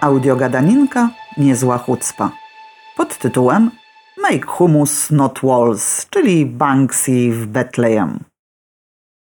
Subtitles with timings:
[0.00, 2.30] Audiogadaninka Niezła chucpa
[2.96, 3.70] pod tytułem
[4.22, 8.24] Make Humus Not Walls, czyli Banksy w Bethlehem.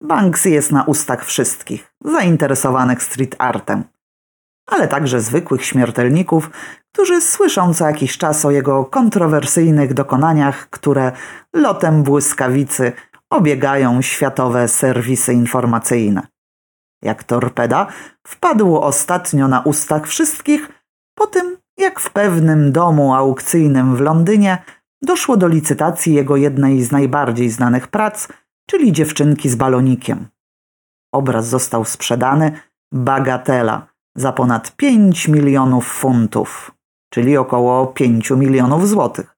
[0.03, 3.85] Banksy jest na ustach wszystkich zainteresowanych street artem,
[4.67, 6.51] ale także zwykłych śmiertelników,
[6.93, 11.13] którzy słyszą co jakiś czas o jego kontrowersyjnych dokonaniach, które
[11.53, 12.93] lotem błyskawicy
[13.31, 16.27] obiegają światowe serwisy informacyjne.
[17.03, 17.87] Jak torpeda
[18.27, 20.69] wpadł ostatnio na ustach wszystkich
[21.15, 24.63] po tym, jak w pewnym domu aukcyjnym w Londynie
[25.03, 28.29] doszło do licytacji jego jednej z najbardziej znanych prac,
[28.71, 30.29] czyli dziewczynki z balonikiem.
[31.13, 32.61] Obraz został sprzedany
[32.93, 36.73] bagatela za ponad 5 milionów funtów,
[37.13, 39.37] czyli około 5 milionów złotych.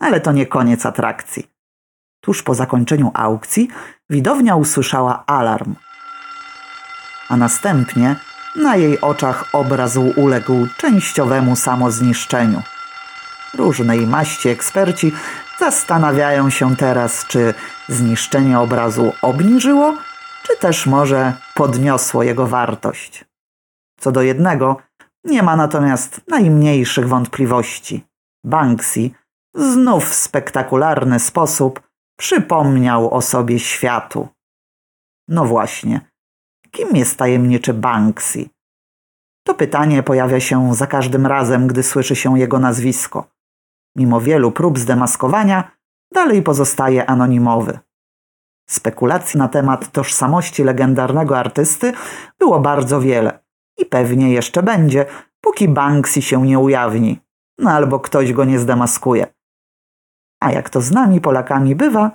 [0.00, 1.50] Ale to nie koniec atrakcji.
[2.24, 3.68] Tuż po zakończeniu aukcji
[4.10, 5.74] widownia usłyszała alarm.
[7.32, 8.16] A następnie
[8.56, 12.62] na jej oczach obraz uległ częściowemu samozniszczeniu.
[13.54, 15.12] Różnej maści eksperci
[15.58, 17.54] zastanawiają się teraz, czy
[17.88, 19.96] zniszczenie obrazu obniżyło,
[20.42, 23.24] czy też może podniosło jego wartość.
[24.00, 24.76] Co do jednego,
[25.24, 28.04] nie ma natomiast najmniejszych wątpliwości.
[28.44, 29.10] Banksy
[29.54, 31.80] znów w spektakularny sposób
[32.18, 34.28] przypomniał o sobie światu.
[35.28, 36.11] No właśnie,
[36.74, 38.48] kim jest tajemniczy Banksy?
[39.46, 43.28] To pytanie pojawia się za każdym razem, gdy słyszy się jego nazwisko.
[43.96, 45.70] Mimo wielu prób zdemaskowania,
[46.14, 47.78] dalej pozostaje anonimowy.
[48.70, 51.92] Spekulacji na temat tożsamości legendarnego artysty
[52.38, 53.38] było bardzo wiele
[53.78, 55.06] i pewnie jeszcze będzie,
[55.40, 57.20] póki Banksy się nie ujawni,
[57.58, 59.26] no albo ktoś go nie zdemaskuje.
[60.40, 62.10] A jak to z nami Polakami bywa,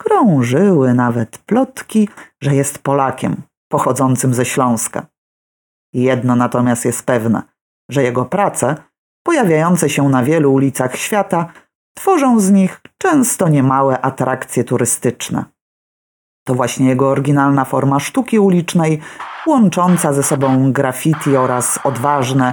[0.00, 2.08] krążyły nawet plotki,
[2.42, 5.06] że jest Polakiem pochodzącym ze Śląska.
[5.92, 7.42] Jedno natomiast jest pewne,
[7.90, 8.76] że jego prace,
[9.22, 11.52] pojawiające się na wielu ulicach świata,
[11.96, 15.44] tworzą z nich często niemałe atrakcje turystyczne.
[16.46, 19.00] To właśnie jego oryginalna forma sztuki ulicznej,
[19.46, 22.52] łącząca ze sobą graffiti oraz odważne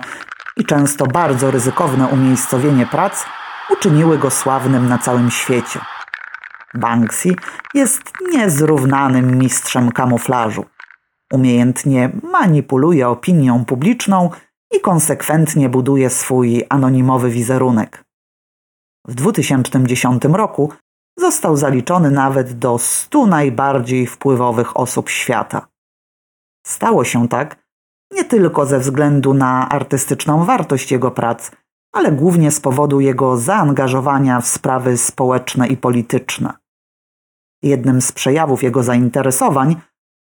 [0.57, 3.25] i często bardzo ryzykowne umiejscowienie prac,
[3.69, 5.79] uczyniły go sławnym na całym świecie.
[6.73, 7.35] Banksy
[7.73, 8.01] jest
[8.31, 10.65] niezrównanym mistrzem kamuflażu.
[11.33, 14.29] Umiejętnie manipuluje opinią publiczną
[14.71, 18.03] i konsekwentnie buduje swój anonimowy wizerunek.
[19.07, 20.73] W 2010 roku
[21.17, 25.67] został zaliczony nawet do 100 najbardziej wpływowych osób świata.
[26.65, 27.69] Stało się tak
[28.11, 31.51] nie tylko ze względu na artystyczną wartość jego prac,
[31.93, 36.53] ale głównie z powodu jego zaangażowania w sprawy społeczne i polityczne.
[37.63, 39.75] Jednym z przejawów jego zainteresowań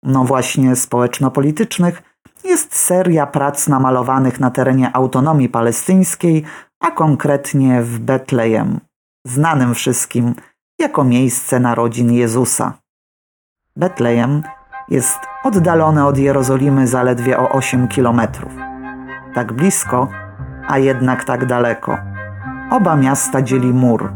[0.06, 2.02] no właśnie społeczno-politycznych,
[2.44, 6.44] jest seria prac namalowanych na terenie autonomii palestyńskiej,
[6.80, 8.80] a konkretnie w Betlejem,
[9.26, 10.34] znanym wszystkim
[10.78, 12.72] jako miejsce narodzin Jezusa.
[13.76, 14.42] Betlejem
[14.88, 18.52] jest oddalone od Jerozolimy zaledwie o 8 kilometrów.
[19.34, 20.08] Tak blisko,
[20.68, 21.98] a jednak tak daleko.
[22.70, 24.12] Oba miasta dzieli mur,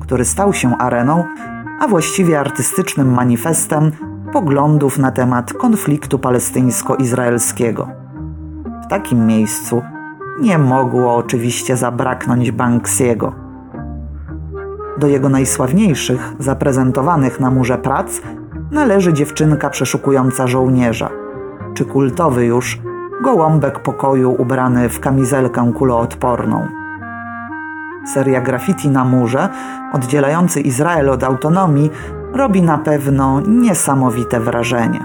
[0.00, 1.24] który stał się areną,
[1.80, 7.88] a właściwie artystycznym manifestem poglądów na temat konfliktu palestyńsko-izraelskiego.
[8.84, 9.82] W takim miejscu
[10.40, 13.32] nie mogło oczywiście zabraknąć Banksiego.
[14.98, 18.20] Do jego najsławniejszych, zaprezentowanych na murze prac,
[18.70, 21.10] należy dziewczynka przeszukująca żołnierza,
[21.74, 22.80] czy kultowy już
[23.22, 26.66] gołąbek pokoju ubrany w kamizelkę kuloodporną.
[28.14, 29.48] Seria graffiti na murze,
[29.92, 31.90] oddzielający Izrael od autonomii,
[32.32, 35.00] robi na pewno niesamowite wrażenie.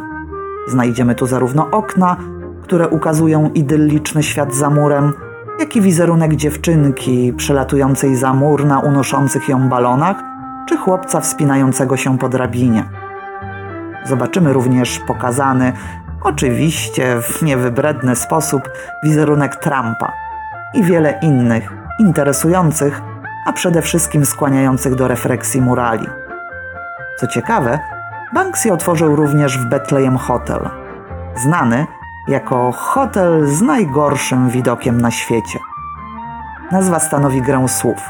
[0.68, 2.18] Znajdziemy tu zarówno okna,
[2.64, 5.14] które ukazują idylliczny świat za murem,
[5.60, 10.24] jak i wizerunek dziewczynki przelatującej za mur na unoszących ją balonach,
[10.70, 12.90] czy chłopca wspinającego się po drabinie.
[14.06, 15.74] Zobaczymy również pokazany,
[16.24, 18.70] oczywiście w niewybredny sposób,
[19.04, 20.12] wizerunek Trumpa
[20.74, 23.02] i wiele innych interesujących,
[23.46, 26.08] a przede wszystkim skłaniających do refleksji murali.
[27.20, 27.80] Co ciekawe,
[28.34, 30.70] Banksy otworzył również w Bethlehem Hotel,
[31.36, 31.88] znany
[32.28, 35.60] jako hotel z najgorszym widokiem na świecie.
[36.72, 38.10] Nazwa stanowi grę słów.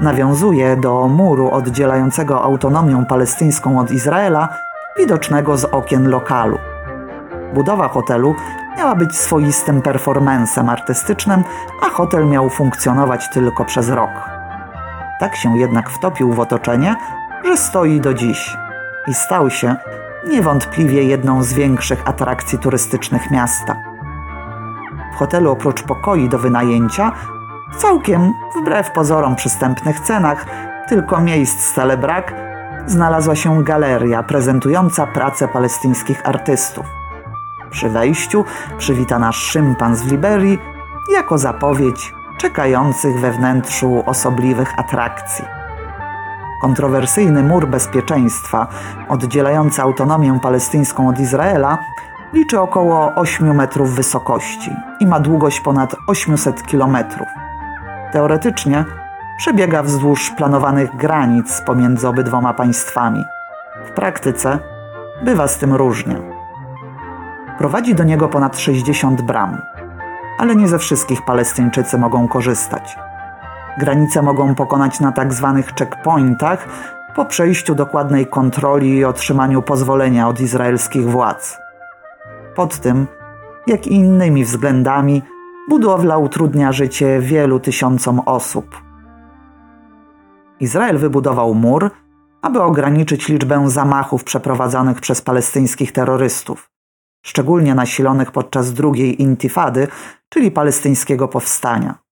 [0.00, 4.48] Nawiązuje do muru oddzielającego autonomię palestyńską od Izraela,
[4.98, 6.58] widocznego z okien lokalu.
[7.54, 8.34] Budowa hotelu
[8.76, 11.44] miała być swoistym performancem artystycznym,
[11.82, 14.10] a hotel miał funkcjonować tylko przez rok.
[15.20, 16.96] Tak się jednak wtopił w otoczenie,
[17.44, 18.56] że stoi do dziś
[19.06, 19.76] i stał się
[20.28, 23.76] niewątpliwie jedną z większych atrakcji turystycznych miasta.
[25.12, 27.12] W hotelu oprócz pokoi do wynajęcia,
[27.76, 30.46] całkiem wbrew pozorom przystępnych cenach,
[30.88, 32.34] tylko miejsc stale brak,
[32.86, 36.86] znalazła się galeria prezentująca pracę palestyńskich artystów.
[37.70, 38.44] Przy wejściu
[38.78, 40.58] przywita nasz szympan z Liberii
[41.12, 45.57] jako zapowiedź czekających we wnętrzu osobliwych atrakcji.
[46.60, 48.66] Kontrowersyjny mur bezpieczeństwa,
[49.08, 51.78] oddzielający autonomię palestyńską od Izraela,
[52.32, 54.70] liczy około 8 metrów wysokości
[55.00, 57.28] i ma długość ponad 800 kilometrów.
[58.12, 58.84] Teoretycznie
[59.38, 63.24] przebiega wzdłuż planowanych granic pomiędzy obydwoma państwami.
[63.84, 64.58] W praktyce
[65.22, 66.16] bywa z tym różnie.
[67.58, 69.62] Prowadzi do niego ponad 60 bram,
[70.38, 73.07] ale nie ze wszystkich Palestyńczycy mogą korzystać.
[73.78, 76.68] Granice mogą pokonać na tak zwanych checkpointach
[77.14, 81.58] po przejściu dokładnej kontroli i otrzymaniu pozwolenia od izraelskich władz.
[82.54, 83.06] Pod tym,
[83.66, 85.22] jak i innymi względami,
[85.68, 88.82] budowla utrudnia życie wielu tysiącom osób.
[90.60, 91.90] Izrael wybudował mur,
[92.42, 96.70] aby ograniczyć liczbę zamachów przeprowadzanych przez palestyńskich terrorystów,
[97.26, 99.88] szczególnie nasilonych podczas drugiej intifady,
[100.28, 102.07] czyli palestyńskiego powstania.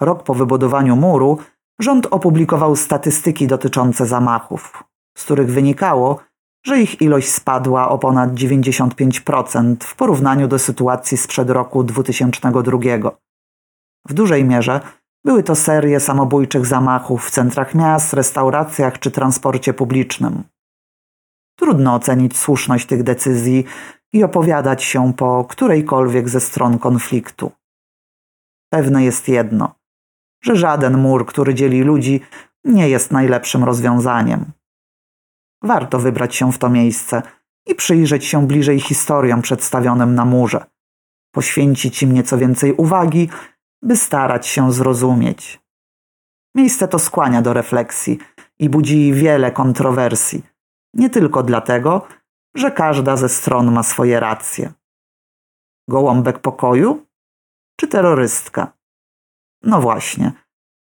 [0.00, 1.38] Rok po wybudowaniu muru
[1.78, 4.84] rząd opublikował statystyki dotyczące zamachów,
[5.16, 6.20] z których wynikało,
[6.66, 12.78] że ich ilość spadła o ponad 95% w porównaniu do sytuacji sprzed roku 2002.
[14.08, 14.80] W dużej mierze
[15.24, 20.44] były to serie samobójczych zamachów w centrach miast, restauracjach czy transporcie publicznym.
[21.58, 23.64] Trudno ocenić słuszność tych decyzji
[24.12, 27.52] i opowiadać się po którejkolwiek ze stron konfliktu.
[28.72, 29.74] Pewne jest jedno,
[30.44, 32.20] że żaden mur, który dzieli ludzi,
[32.64, 34.52] nie jest najlepszym rozwiązaniem.
[35.62, 37.22] Warto wybrać się w to miejsce
[37.66, 40.64] i przyjrzeć się bliżej historiom przedstawionym na murze,
[41.34, 43.28] poświęcić im nieco więcej uwagi,
[43.82, 45.60] by starać się zrozumieć.
[46.54, 48.18] Miejsce to skłania do refleksji
[48.58, 50.42] i budzi wiele kontrowersji,
[50.94, 52.06] nie tylko dlatego,
[52.54, 54.72] że każda ze stron ma swoje racje.
[55.88, 57.06] Gołąbek pokoju
[57.80, 58.72] czy terrorystka?
[59.64, 60.32] No właśnie.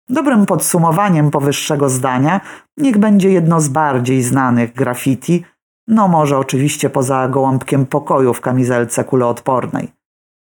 [0.10, 2.42] Dobrym podsumowaniem powyższego zdania
[2.78, 5.46] niech będzie jedno z bardziej znanych graffiti,
[5.88, 9.92] no może oczywiście poza gołąbkiem pokoju w kamizelce kuloodpornej.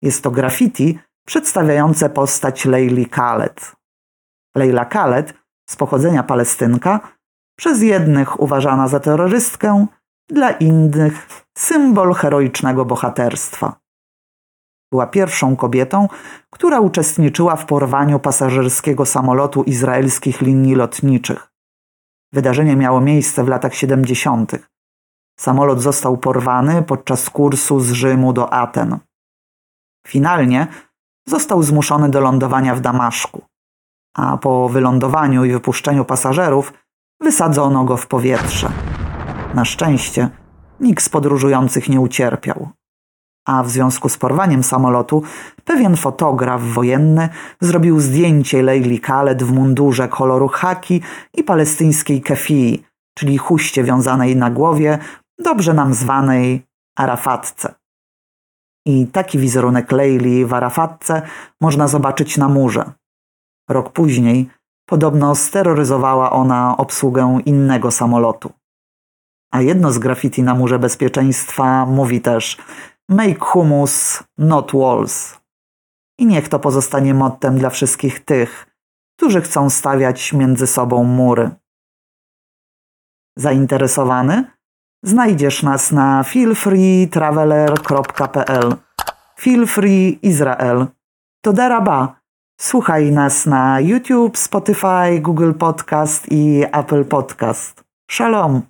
[0.03, 3.77] Jest to graffiti przedstawiające postać Leili Khaled.
[4.57, 5.35] Leila Khaled,
[5.69, 7.01] z pochodzenia Palestynka,
[7.59, 9.87] przez jednych uważana za terrorystkę,
[10.29, 13.81] dla innych symbol heroicznego bohaterstwa.
[14.93, 16.09] Była pierwszą kobietą,
[16.51, 21.51] która uczestniczyła w porwaniu pasażerskiego samolotu izraelskich linii lotniczych.
[22.33, 24.53] Wydarzenie miało miejsce w latach 70.
[25.39, 28.99] Samolot został porwany podczas kursu z Rzymu do Aten.
[30.07, 30.67] Finalnie
[31.27, 33.43] został zmuszony do lądowania w Damaszku,
[34.17, 36.73] a po wylądowaniu i wypuszczeniu pasażerów
[37.21, 38.71] wysadzono go w powietrze.
[39.55, 40.31] Na szczęście
[40.81, 42.69] nikt z podróżujących nie ucierpiał.
[43.51, 45.23] A w związku z porwaniem samolotu
[45.65, 47.29] pewien fotograf wojenny
[47.61, 51.03] zrobił zdjęcie Leili Khaled w mundurze koloru haki
[51.35, 52.85] i palestyńskiej kefii,
[53.19, 54.99] czyli huście wiązanej na głowie,
[55.39, 56.67] dobrze nam zwanej
[56.99, 57.75] Arafatce.
[58.87, 61.23] I taki wizerunek Leili w Arafatce
[61.61, 62.93] można zobaczyć na murze.
[63.71, 64.51] Rok później
[64.89, 68.53] podobno steroryzowała ona obsługę innego samolotu.
[69.53, 72.57] A jedno z graffiti na murze bezpieczeństwa mówi też
[73.11, 75.41] Make humus, not walls.
[76.19, 78.67] I niech to pozostanie mottem dla wszystkich tych,
[79.17, 81.51] którzy chcą stawiać między sobą mury.
[83.37, 84.45] Zainteresowany?
[85.03, 88.77] Znajdziesz nas na feelfreetraveler.pl
[89.39, 90.87] Feel Free Izrael.
[91.45, 92.21] To daraba.
[92.61, 97.85] Słuchaj nas na YouTube, Spotify, Google Podcast i Apple Podcast.
[98.11, 98.70] Shalom.